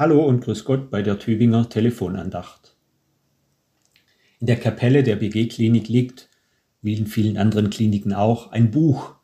[0.00, 2.74] Hallo und grüß Gott bei der Tübinger Telefonandacht.
[4.38, 6.30] In der Kapelle der BG-Klinik liegt,
[6.80, 9.16] wie in vielen anderen Kliniken auch, ein Buch,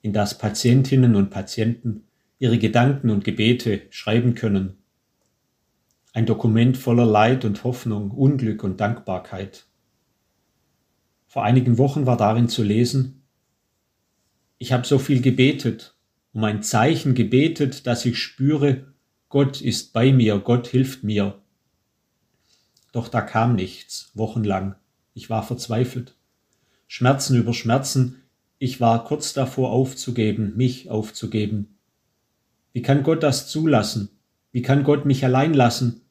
[0.00, 2.04] in das Patientinnen und Patienten
[2.38, 4.78] ihre Gedanken und Gebete schreiben können.
[6.14, 9.66] Ein Dokument voller Leid und Hoffnung, Unglück und Dankbarkeit.
[11.26, 13.24] Vor einigen Wochen war darin zu lesen,
[14.56, 15.94] ich habe so viel gebetet,
[16.32, 18.93] um ein Zeichen gebetet, dass ich spüre,
[19.34, 21.42] Gott ist bei mir, Gott hilft mir.
[22.92, 24.76] Doch da kam nichts, wochenlang.
[25.12, 26.14] Ich war verzweifelt.
[26.86, 28.22] Schmerzen über Schmerzen,
[28.60, 31.76] ich war kurz davor aufzugeben, mich aufzugeben.
[32.72, 34.08] Wie kann Gott das zulassen?
[34.52, 36.02] Wie kann Gott mich allein lassen?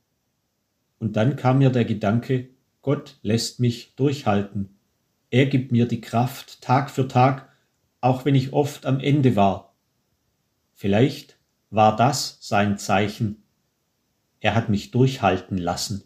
[0.99, 2.49] Und dann kam mir der Gedanke,
[2.81, 4.75] Gott lässt mich durchhalten.
[5.29, 7.47] Er gibt mir die Kraft Tag für Tag,
[8.01, 9.77] auch wenn ich oft am Ende war.
[10.73, 11.37] Vielleicht
[11.73, 13.41] war das sein Zeichen.
[14.39, 16.03] Er hat mich durchhalten lassen.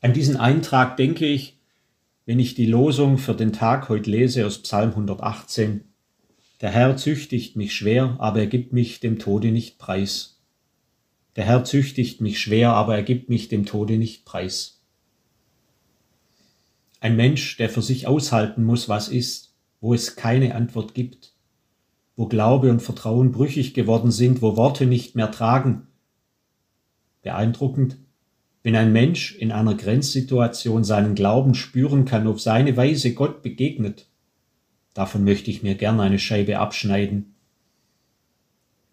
[0.00, 1.58] An diesen Eintrag denke ich,
[2.24, 5.84] wenn ich die Losung für den Tag heute lese aus Psalm 118.
[6.60, 10.38] Der Herr züchtigt mich schwer, aber er gibt mich dem Tode nicht preis.
[11.34, 14.82] Der Herr züchtigt mich schwer, aber er gibt mich dem Tode nicht preis.
[17.00, 21.29] Ein Mensch, der für sich aushalten muss, was ist, wo es keine Antwort gibt,
[22.16, 25.86] wo Glaube und Vertrauen brüchig geworden sind, wo Worte nicht mehr tragen.
[27.22, 27.96] Beeindruckend,
[28.62, 34.06] wenn ein Mensch in einer Grenzsituation seinen Glauben spüren kann, auf seine Weise Gott begegnet.
[34.92, 37.34] Davon möchte ich mir gern eine Scheibe abschneiden.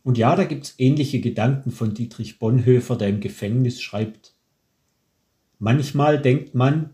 [0.04, 4.36] Und ja, da gibt's ähnliche Gedanken von Dietrich Bonhoeffer, der im Gefängnis schreibt.
[5.59, 6.92] Manchmal denkt man,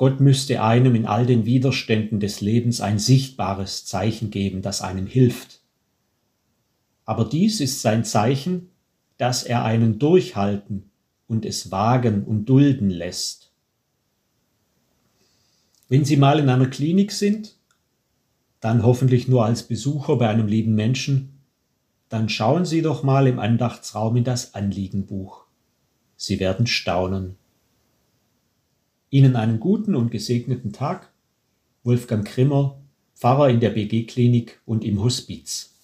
[0.00, 5.06] Gott müsste einem in all den Widerständen des Lebens ein sichtbares Zeichen geben, das einem
[5.06, 5.60] hilft.
[7.04, 8.70] Aber dies ist sein Zeichen,
[9.18, 10.90] dass er einen durchhalten
[11.26, 13.52] und es wagen und dulden lässt.
[15.90, 17.56] Wenn Sie mal in einer Klinik sind,
[18.60, 21.40] dann hoffentlich nur als Besucher bei einem lieben Menschen,
[22.08, 25.44] dann schauen Sie doch mal im Andachtsraum in das Anliegenbuch.
[26.16, 27.36] Sie werden staunen.
[29.10, 31.12] Ihnen einen guten und gesegneten Tag.
[31.82, 32.80] Wolfgang Krimmer,
[33.16, 35.74] Pfarrer in der BG-Klinik und im Hospiz.